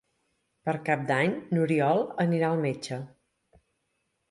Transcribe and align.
Per 0.69 0.73
Cap 0.87 1.03
d'Any 1.11 1.35
n'Oriol 1.57 2.03
anirà 2.25 2.51
al 2.51 2.59
metge. 2.65 3.01